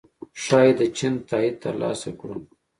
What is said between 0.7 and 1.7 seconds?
د چین تائید